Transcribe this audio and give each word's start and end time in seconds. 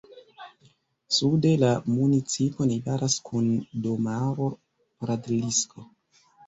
Sude 1.17 1.51
la 1.65 1.69
municipo 1.99 2.69
najbaras 2.73 3.21
kun 3.29 3.53
domaro 3.87 4.53
Pradlisko. 5.05 5.91